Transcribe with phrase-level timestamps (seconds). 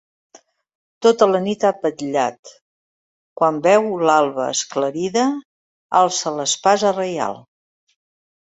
[1.05, 2.53] Tota la nit ha vetllat;
[3.41, 5.27] quan veu l’alba esclarida
[6.01, 7.39] alça l’espasa reial.